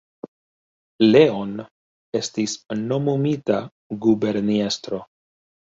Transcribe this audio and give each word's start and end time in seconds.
Leon 1.15 1.51
estis 2.21 2.57
nomumita 2.87 3.61
guberniestro. 4.09 5.05